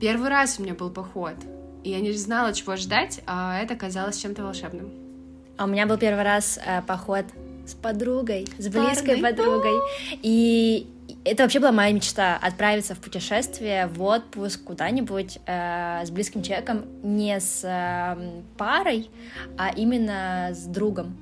[0.00, 1.34] первый раз у меня был поход,
[1.84, 4.90] и я не знала, чего ждать, а это казалось чем-то волшебным.
[5.56, 7.24] А у меня был первый раз э, поход
[7.66, 9.30] с подругой, с близкой Парной.
[9.30, 9.80] подругой,
[10.22, 10.86] и
[11.24, 16.84] это вообще была моя мечта отправиться в путешествие, в отпуск куда-нибудь э, с близким человеком,
[17.02, 19.10] не с э, парой,
[19.56, 21.16] а именно с другом.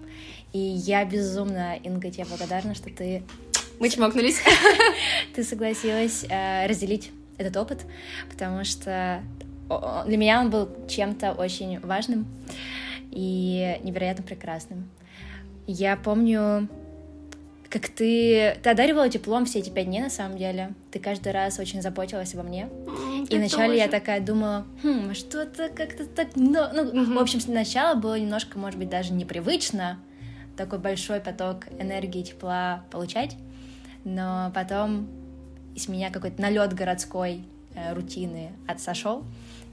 [0.52, 3.22] И я безумно, Инга, тебе благодарна, что ты...
[3.78, 4.40] Мы чмокнулись.
[5.34, 7.84] Ты согласилась э, разделить этот опыт,
[8.30, 9.22] потому что
[10.06, 12.26] для меня он был чем-то очень важным
[13.10, 14.88] и невероятно прекрасным.
[15.66, 16.68] Я помню,
[17.68, 18.56] как ты...
[18.62, 20.70] Ты одаривала теплом все эти пять дней, на самом деле.
[20.92, 22.68] Ты каждый раз очень заботилась обо мне.
[22.86, 23.78] Mm, и вначале тоже.
[23.78, 26.28] я такая думала, хм, что-то как-то так...
[26.36, 27.14] Ну, ну mm-hmm.
[27.14, 29.98] в общем, сначала было немножко, может быть, даже непривычно,
[30.56, 33.36] такой большой поток энергии, тепла получать,
[34.06, 35.08] но потом
[35.74, 37.42] из меня какой-то налет городской
[37.74, 39.24] э, рутины отсошел,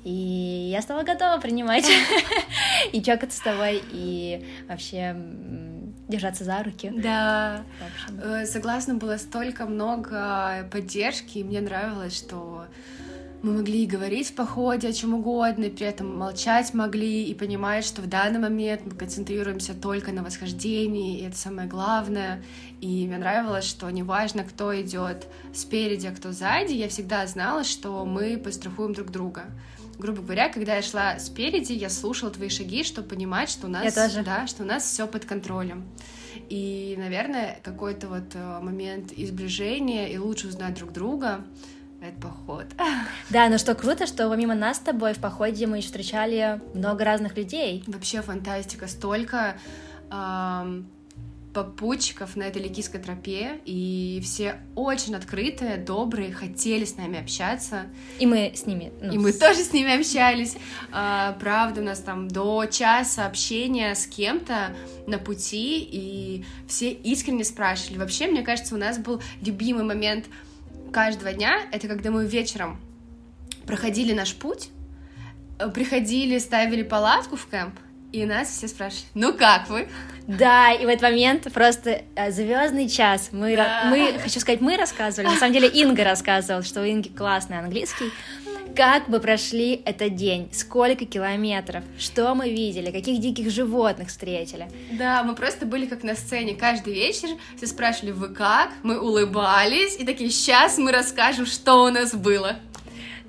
[0.03, 1.85] и я стала готова принимать
[2.91, 5.15] и чокаться с тобой, и вообще
[6.09, 6.91] держаться за руки.
[6.95, 7.63] Да,
[8.21, 12.65] э, согласна, было столько много поддержки, и мне нравилось, что
[13.43, 17.85] мы могли говорить в походе о чем угодно, и при этом молчать могли, и понимать,
[17.85, 22.41] что в данный момент мы концентрируемся только на восхождении, и это самое главное.
[22.83, 28.03] И мне нравилось, что неважно, кто идет спереди, а кто сзади, я всегда знала, что
[28.03, 29.45] мы пострахуем друг друга
[29.97, 33.93] грубо говоря, когда я шла спереди, я слушала твои шаги, чтобы понимать, что у нас,
[33.93, 35.85] да, что у нас все под контролем.
[36.49, 41.45] И, наверное, какой-то вот э, момент изближения и лучше узнать друг друга
[42.01, 42.65] это поход.
[43.29, 47.05] Да, но что круто, что помимо нас с тобой в походе мы еще встречали много
[47.05, 47.83] разных людей.
[47.87, 49.55] Вообще фантастика, столько
[50.11, 50.89] эм,
[51.53, 57.87] попутчиков на этой ликийской тропе, и все очень открытые, добрые, хотели с нами общаться.
[58.19, 58.91] И мы с ними.
[59.01, 59.37] Ну, и мы с...
[59.37, 60.55] тоже с ними общались.
[60.91, 64.75] А, правда, у нас там до часа общения с кем-то
[65.07, 67.99] на пути, и все искренне спрашивали.
[67.99, 70.25] Вообще, мне кажется, у нас был любимый момент—
[70.93, 72.79] каждого дня, это когда мы вечером
[73.65, 74.69] проходили наш путь,
[75.59, 77.77] э, приходили, ставили палатку в кемп,
[78.13, 79.87] и нас все спрашивали, ну как вы?
[80.27, 83.29] Да, и в этот момент просто э, звездный час.
[83.31, 83.87] Мы, да.
[83.89, 85.29] мы, хочу сказать, мы рассказывали.
[85.29, 88.11] На самом деле Инга рассказывала, что у Инги классный английский.
[88.75, 90.49] Как бы прошли этот день?
[90.53, 91.83] Сколько километров?
[91.99, 92.91] Что мы видели?
[92.91, 94.67] Каких диких животных встретили?
[94.91, 97.29] Да, мы просто были как на сцене каждый вечер.
[97.57, 98.71] Все спрашивали, вы как?
[98.83, 102.57] Мы улыбались и такие, сейчас мы расскажем, что у нас было.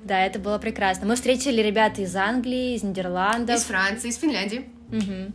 [0.03, 1.07] Да, это было прекрасно.
[1.07, 3.55] Мы встретили ребят из Англии, из Нидерландов.
[3.55, 4.65] Из Франции, из Финляндии.
[4.97, 5.33] Угу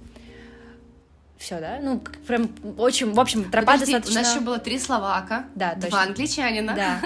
[1.40, 1.78] все, да?
[1.80, 4.20] Ну, прям очень, в общем, тропа Подожди, достаточно...
[4.20, 5.88] у нас еще было три словака, да, точно.
[5.88, 6.74] два англичанина.
[6.74, 7.00] Да.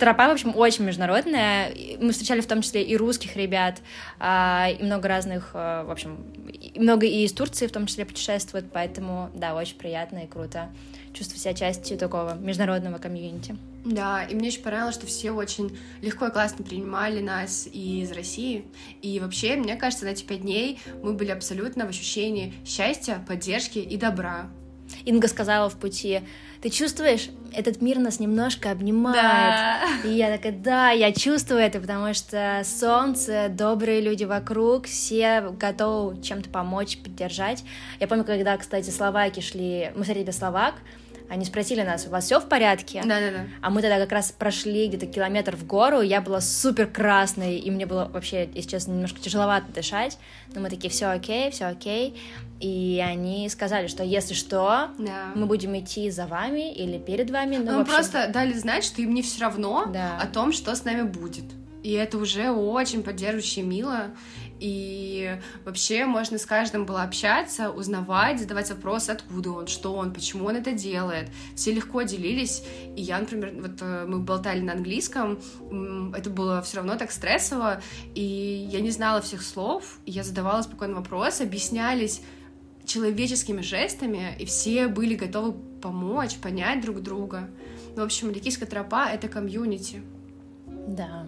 [0.00, 1.70] Тропа, в общем, очень международная.
[2.00, 3.80] Мы встречали в том числе и русских ребят,
[4.18, 6.24] а, и много разных, а, в общем,
[6.74, 10.70] много и из Турции в том числе путешествуют, поэтому, да, очень приятно и круто
[11.12, 13.56] чувствовать себя частью такого международного комьюнити.
[13.84, 18.66] Да, и мне очень понравилось, что все очень легко и классно принимали нас из России.
[19.00, 23.78] И вообще, мне кажется, на эти пять дней мы были абсолютно в ощущении счастья, поддержки
[23.78, 24.50] и добра.
[25.04, 26.22] Инга сказала в пути,
[26.60, 29.16] ты чувствуешь, этот мир нас немножко обнимает.
[29.16, 29.80] Да.
[30.04, 36.20] И я такая, да, я чувствую это, потому что солнце, добрые люди вокруг, все готовы
[36.22, 37.64] чем-то помочь, поддержать.
[37.98, 40.74] Я помню, когда, кстати, словаки шли, мы смотрели Словак,
[41.30, 43.02] они спросили нас, у вас все в порядке?
[43.04, 43.44] Да, да, да.
[43.62, 47.70] А мы тогда как раз прошли где-то километр в гору, я была супер красной, и
[47.70, 50.18] мне было вообще, если честно, немножко тяжеловато дышать.
[50.52, 52.20] Но мы такие, все окей, все окей.
[52.58, 55.30] И они сказали, что если что, да.
[55.36, 57.58] мы будем идти за вами или перед вами.
[57.58, 57.94] Ну, мы общем...
[57.94, 60.18] просто дали знать, что им не все равно да.
[60.20, 61.44] о том, что с нами будет.
[61.82, 64.10] И это уже очень поддерживающе мило.
[64.58, 70.44] И вообще можно с каждым было общаться, узнавать, задавать вопросы, откуда он, что он, почему
[70.44, 71.30] он это делает.
[71.56, 72.62] Все легко делились.
[72.94, 75.38] И я, например, вот э, мы болтали на английском,
[76.14, 77.80] это было все равно так стрессово,
[78.14, 82.20] и я не знала всех слов, я задавала спокойно вопросы, объяснялись
[82.84, 87.48] человеческими жестами, и все были готовы помочь, понять друг друга.
[87.96, 90.02] Ну, в общем, Ликийская тропа— это комьюнити.
[90.66, 91.26] Да,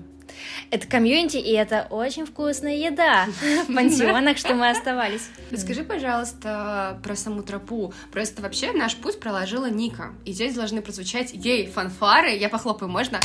[0.71, 3.27] это комьюнити, и это очень вкусная еда
[3.69, 5.29] в пансионах, что мы оставались.
[5.51, 7.93] Расскажи, пожалуйста, про саму тропу.
[8.13, 10.15] Просто вообще наш путь проложила Ника.
[10.25, 12.37] И здесь должны прозвучать ей фанфары.
[12.37, 13.21] Я похлопаю, можно?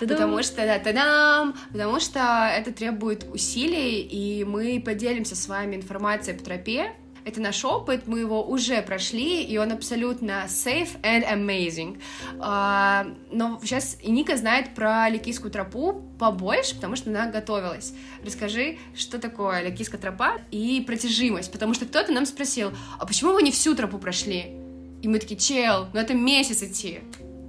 [0.00, 6.36] Потому что, да, тадам, потому что это требует усилий, и мы поделимся с вами информацией
[6.36, 6.92] по тропе,
[7.24, 12.00] это наш опыт, мы его уже прошли, и он абсолютно safe and amazing.
[12.38, 17.94] А, но сейчас Ника знает про Ликийскую тропу побольше, потому что она готовилась.
[18.24, 23.42] Расскажи, что такое Ликийская тропа и протяжимость, потому что кто-то нам спросил, а почему вы
[23.42, 24.56] не всю тропу прошли?
[25.02, 27.00] И мы такие, чел, ну это месяц идти.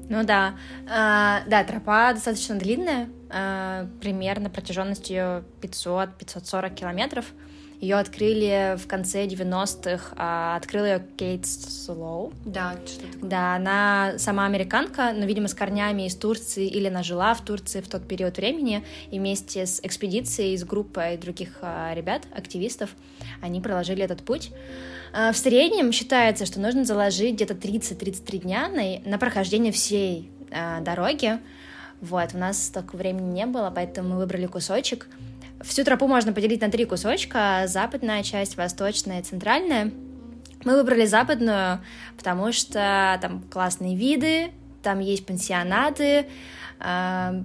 [0.08, 0.58] Ну да,
[0.88, 7.26] а, да, тропа достаточно длинная, а, примерно протяженностью 500-540 километров.
[7.82, 12.32] Ее открыли в конце 90-х, а открыл ее Кейт Слоу.
[12.46, 13.30] Да, что такое?
[13.30, 17.82] Да, она сама американка, но, видимо, с корнями из Турции, или она жила в Турции
[17.82, 22.92] в тот период времени, и вместе с экспедицией, с группой других а, ребят, активистов,
[23.42, 24.52] они проложили этот путь.
[25.14, 30.80] А, в среднем считается, что нужно заложить где-то 30-33 дня на, на прохождение всей а,
[30.80, 31.40] дороги.
[32.00, 35.08] Вот, у нас столько времени не было, поэтому мы выбрали кусочек—
[35.62, 39.92] Всю тропу можно поделить на три кусочка, западная часть, восточная и центральная.
[40.64, 41.80] Мы выбрали западную,
[42.18, 44.52] потому что там классные виды,
[44.84, 46.28] там есть пансионаты,
[46.80, 47.44] э,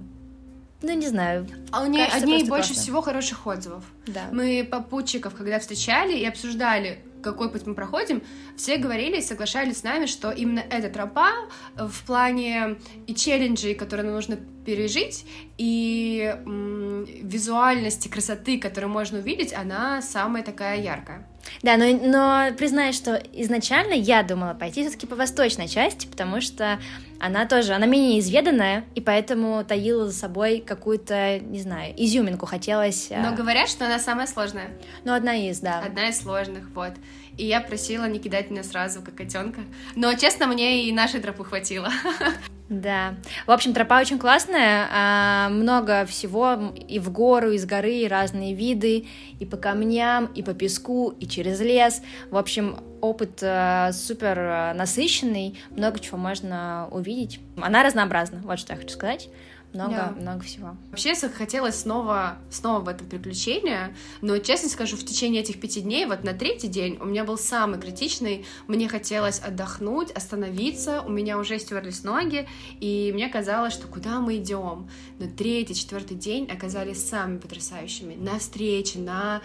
[0.81, 1.47] ну, не знаю.
[1.71, 2.75] А у нее, о ней больше классно.
[2.75, 3.83] всего хороших отзывов.
[4.07, 4.23] Да.
[4.31, 8.21] Мы попутчиков, когда встречали и обсуждали, какой путь мы проходим,
[8.57, 11.31] все говорили и соглашались с нами, что именно эта тропа
[11.75, 15.25] в плане и челленджей, которые нам нужно пережить,
[15.57, 21.30] и м, визуальности, красоты, которую можно увидеть, она самая такая яркая.
[21.61, 26.79] Да, но, но признаю, что изначально я думала пойти все-таки по восточной части, потому что
[27.19, 33.09] она тоже, она менее изведанная, и поэтому таила за собой какую-то, не знаю, изюминку хотелось.
[33.11, 33.31] Но а...
[33.31, 34.69] говорят, что она самая сложная.
[35.03, 35.79] Ну, одна из, да.
[35.79, 36.93] Одна из сложных, вот.
[37.37, 39.61] И я просила не кидать меня сразу, как котенка.
[39.95, 41.89] Но, честно, мне и нашей тропы хватило.
[42.71, 43.15] Да.
[43.47, 48.07] В общем, тропа очень классная, а, много всего и в гору, и с горы, и
[48.07, 49.07] разные виды,
[49.41, 52.01] и по камням, и по песку, и через лес.
[52.29, 57.41] В общем, опыт а, супер а, насыщенный, много чего можно увидеть.
[57.57, 59.27] Она разнообразна, вот что я хочу сказать
[59.73, 60.13] много, да.
[60.19, 60.75] много всего.
[60.89, 66.05] Вообще хотелось снова, снова в этом приключение, но, честно скажу, в течение этих пяти дней,
[66.05, 71.37] вот на третий день у меня был самый критичный, мне хотелось отдохнуть, остановиться, у меня
[71.37, 72.47] уже стерлись ноги,
[72.79, 74.89] и мне казалось, что куда мы идем.
[75.19, 78.15] Но третий, четвертый день оказались самыми потрясающими.
[78.15, 79.41] На встрече, на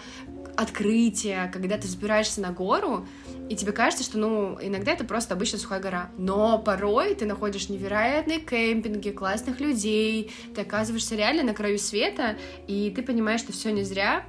[0.55, 3.05] открытие, когда ты взбираешься на гору,
[3.49, 7.69] и тебе кажется, что, ну, иногда это просто обычная сухая гора, но порой ты находишь
[7.69, 13.71] невероятные кемпинги, классных людей, ты оказываешься реально на краю света, и ты понимаешь, что все
[13.71, 14.23] не зря,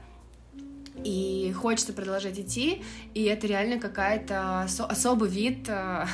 [1.05, 2.83] и хочется продолжать идти,
[3.15, 6.07] и это реально какая-то осо- особый вид, э,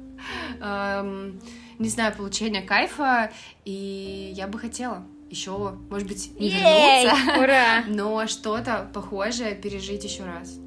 [0.60, 1.32] э,
[1.78, 3.32] не знаю, получения кайфа,
[3.64, 7.84] и я бы хотела еще, может быть, не вернуться, ура!
[7.88, 10.58] но что-то похожее пережить еще раз.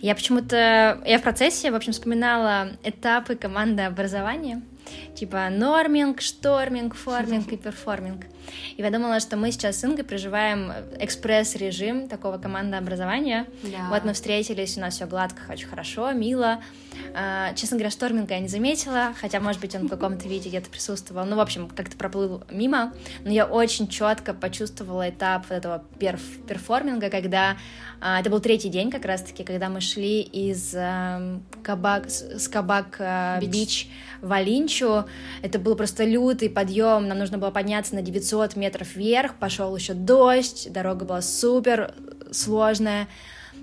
[0.00, 4.62] Я почему-то, я в процессе, в общем, вспоминала этапы командообразования,
[5.14, 8.26] типа norming, storming, forming и performing.
[8.76, 13.46] И я думала, что мы сейчас с Ингой проживаем экспресс-режим такого командообразования.
[13.62, 13.88] Да.
[13.90, 16.60] Вот мы встретились, у нас все гладко, очень хорошо, мило.
[17.14, 20.70] А, честно говоря, шторминга я не заметила, хотя, может быть, он в каком-то виде где-то
[20.70, 21.24] присутствовал.
[21.24, 22.92] Ну, в общем, как-то проплыл мимо.
[23.24, 27.56] Но я очень четко почувствовала этап вот этого перф перформинга, когда
[28.00, 32.96] а, это был третий день как раз-таки, когда мы шли из э, Кабак, с Кабак
[33.00, 33.88] э, Бич
[34.22, 35.04] в Алинчу.
[35.42, 39.94] Это был просто лютый подъем, нам нужно было подняться на 900 метров вверх, пошел еще
[39.94, 41.94] дождь, дорога была супер
[42.30, 43.08] сложная.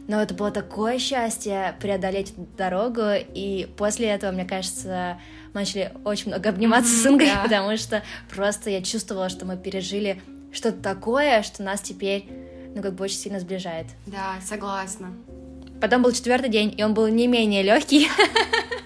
[0.07, 3.01] Но это было такое счастье преодолеть эту дорогу,
[3.33, 5.19] и после этого, мне кажется,
[5.53, 7.43] мы начали очень много обниматься mm-hmm, с Ингой, да.
[7.43, 10.21] потому что просто я чувствовала, что мы пережили
[10.51, 12.27] что-то такое, что нас теперь,
[12.75, 13.87] ну, как бы очень сильно сближает.
[14.05, 15.11] Да, согласна.
[15.81, 18.07] Потом был четвертый день, и он был не менее легкий.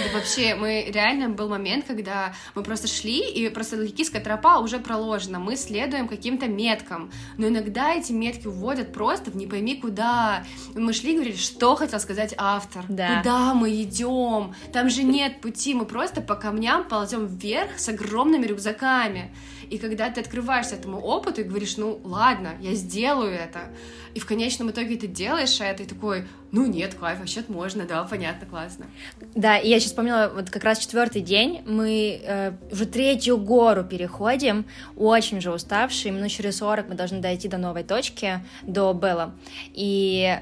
[0.00, 4.78] Да вообще, мы реально был момент, когда мы просто шли, и просто Ликийская тропа уже
[4.78, 10.44] проложена, мы следуем каким-то меткам, но иногда эти метки уводят просто в не пойми куда.
[10.74, 13.18] Мы шли и говорили, что хотел сказать автор, да.
[13.18, 18.46] куда мы идем, там же нет пути, мы просто по камням ползем вверх с огромными
[18.46, 19.34] рюкзаками.
[19.70, 23.72] И когда ты открываешься этому опыту и говоришь, ну ладно, я сделаю это,
[24.14, 28.04] и в конечном итоге ты делаешь это, и такой, ну нет, кайф, вообще можно, да,
[28.04, 28.86] понятно, классно.
[29.34, 33.82] Да, и я сейчас вспомнила, вот как раз четвертый день, мы э, уже третью гору
[33.82, 34.64] переходим,
[34.96, 39.34] очень же уставшие, минут через 40 мы должны дойти до новой точки, до Белла,
[39.72, 40.38] и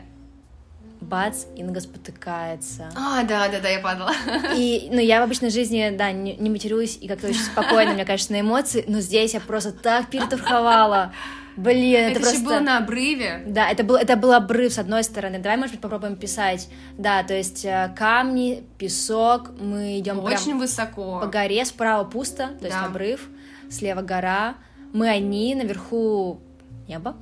[1.01, 2.91] бац, Инга спотыкается.
[2.95, 4.13] А, да, да, да, я падала.
[4.55, 8.05] И, ну, я в обычной жизни, да, не, не матерюсь и как-то очень спокойно, мне
[8.05, 11.13] кажется, на эмоции, но здесь я просто так перетруховала.
[11.57, 12.45] Блин, это, это просто...
[12.45, 13.43] было на обрыве.
[13.47, 15.39] Да, это был, это был обрыв с одной стороны.
[15.39, 16.69] Давай, может быть, попробуем писать.
[16.97, 22.61] Да, то есть э, камни, песок, мы идем очень высоко по горе, справа пусто, то
[22.63, 22.67] да.
[22.67, 23.29] есть обрыв,
[23.71, 24.55] слева гора.
[24.93, 26.41] Мы одни, наверху
[26.89, 27.17] небо.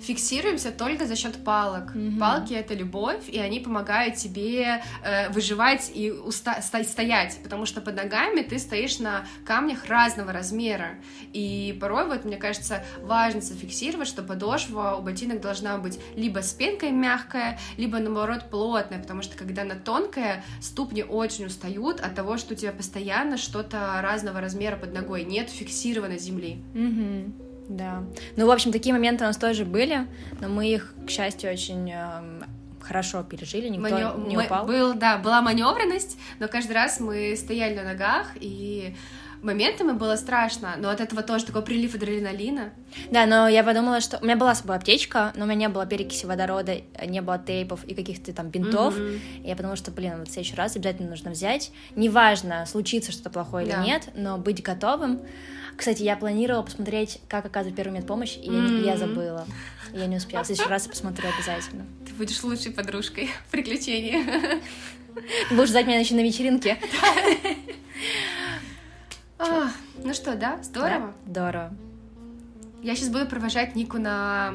[0.00, 1.94] Фиксируемся только за счет палок.
[1.94, 2.18] Mm-hmm.
[2.18, 7.96] Палки это любовь, и они помогают тебе э, выживать и уста- стоять, потому что под
[7.96, 10.90] ногами ты стоишь на камнях разного размера.
[11.32, 16.52] И порой, вот мне кажется, важно зафиксировать, что подошва у ботинок должна быть либо с
[16.52, 22.36] пенкой мягкая, либо наоборот плотная, потому что когда она тонкая, ступни очень устают от того,
[22.38, 26.62] что у тебя постоянно что-то разного размера под ногой, нет фиксированной земли.
[26.74, 27.55] Mm-hmm.
[27.68, 28.04] Да.
[28.36, 30.06] Ну, в общем, такие моменты у нас тоже были,
[30.40, 32.44] но мы их, к счастью, очень э,
[32.80, 34.16] хорошо пережили, никто Манё...
[34.26, 34.66] не упал.
[34.66, 38.94] Был, да, была маневренность, но каждый раз мы стояли на ногах, и
[39.42, 42.72] моментами было страшно, но от этого тоже такой прилив адреналина.
[43.10, 45.68] Да, но я подумала, что у меня была с собой аптечка, но у меня не
[45.68, 48.96] было перекиси водорода, не было тейпов и каких-то там бинтов.
[48.96, 49.42] Mm-hmm.
[49.44, 51.70] И я подумала, что, блин, вот в следующий раз обязательно нужно взять.
[51.94, 53.72] Неважно, случится что-то плохое да.
[53.74, 55.20] или нет, но быть готовым.
[55.76, 58.86] Кстати, я планировала посмотреть, как оказывать первую медпомощь, и mm-hmm.
[58.86, 59.46] я забыла.
[59.92, 60.42] Я не успела.
[60.42, 61.86] В следующий раз я посмотрю обязательно.
[62.06, 64.24] Ты будешь лучшей подружкой в приключении.
[65.50, 66.78] Будешь ждать меня на вечеринке.
[70.02, 70.62] Ну что, да?
[70.62, 71.12] Здорово?
[71.26, 71.74] Здорово.
[72.82, 74.54] Я сейчас буду провожать Нику на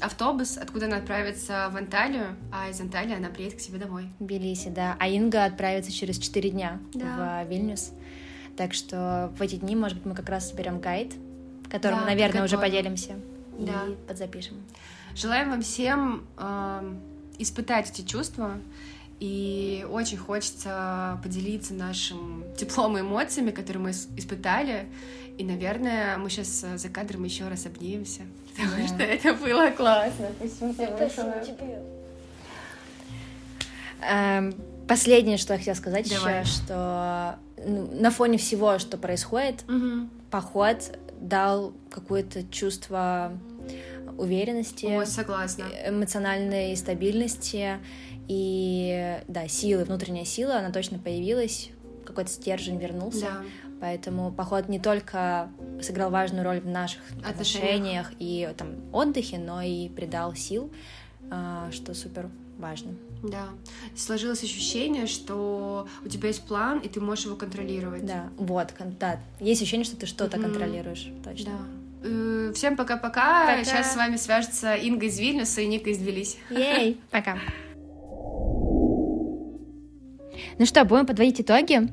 [0.00, 4.10] автобус, откуда она отправится в Анталию, а из Анталии она приедет к себе домой.
[4.18, 4.96] В Тбилиси, да.
[4.98, 7.44] А Инга отправится через 4 дня да.
[7.44, 7.92] в Вильнюс.
[8.60, 11.14] Так что в эти дни, может быть, мы как раз соберем гайд,
[11.70, 13.14] которым да, мы, наверное, уже поделимся
[13.58, 13.86] да.
[13.88, 14.62] и подзапишем.
[15.14, 16.94] Желаем вам всем э,
[17.38, 18.58] испытать эти чувства.
[19.18, 24.88] И очень хочется поделиться нашим теплом и эмоциями, которые мы испытали.
[25.38, 28.24] И, наверное, мы сейчас за кадром еще раз обнимемся,
[28.56, 28.88] потому да.
[28.88, 30.28] что это было классно.
[30.36, 30.74] Спасибо
[31.46, 31.78] тебе.
[34.02, 34.54] Эм,
[34.86, 36.40] последнее, что я хотела сказать Давай.
[36.42, 40.08] еще, что на фоне всего, что происходит, угу.
[40.30, 43.32] поход дал какое-то чувство
[44.16, 45.64] уверенности, Ой, согласна.
[45.86, 47.78] эмоциональной стабильности
[48.28, 51.70] и да, силы, внутренняя сила, она точно появилась,
[52.04, 53.26] какой-то стержень вернулся.
[53.26, 53.42] Да.
[53.80, 55.48] Поэтому поход не только
[55.80, 60.70] сыграл важную роль в наших отношениях, отношениях и там отдыхе, но и придал сил,
[61.30, 62.92] а, что супер важно.
[63.22, 63.48] Да.
[63.96, 68.06] Сложилось ощущение, что у тебя есть план, и ты можешь его контролировать.
[68.06, 68.68] Да, вот,
[68.98, 69.20] да.
[69.40, 70.42] Есть ощущение, что ты что-то mm-hmm.
[70.42, 71.52] контролируешь, точно.
[71.52, 72.08] Да.
[72.08, 73.62] Э, всем пока-пока.
[73.62, 76.38] Сейчас с вами свяжется Инга из Вильнюса и Ника из Тбилиси.
[76.50, 77.38] Ей, пока.
[80.58, 81.88] Ну что, будем подводить итоги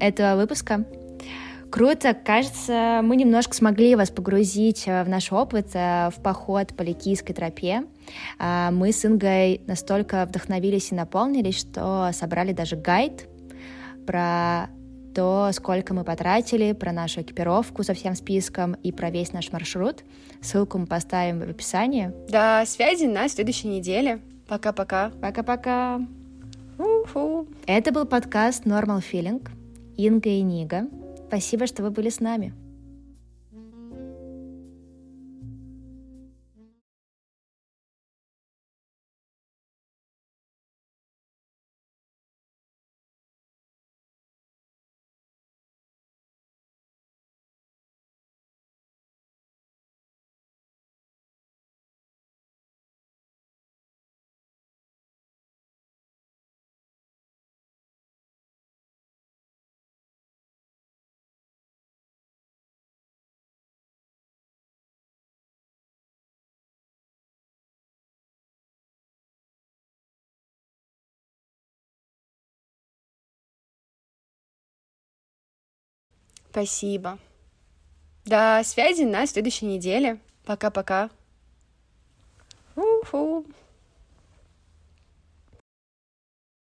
[0.00, 0.84] этого выпуска.
[1.70, 6.82] Круто, кажется, мы немножко смогли вас погрузить э, в наш опыт, э, в поход по
[6.82, 7.84] Ликийской тропе.
[8.38, 13.28] А, мы с Ингой настолько вдохновились и наполнились, что собрали даже гайд
[14.06, 14.68] про
[15.14, 20.04] то, сколько мы потратили, про нашу экипировку со всем списком и про весь наш маршрут.
[20.40, 22.12] Ссылку мы поставим в описании.
[22.28, 24.20] До связи на следующей неделе.
[24.46, 25.10] Пока-пока.
[25.20, 26.00] Пока-пока.
[27.66, 29.44] Это был подкаст Normal Feeling.
[29.96, 30.86] Инга и Нига.
[31.26, 32.54] Спасибо, что вы были с нами.
[76.58, 77.20] Спасибо.
[78.24, 80.18] До связи на следующей неделе.
[80.44, 81.08] Пока-пока.
[82.74, 83.44] Уху.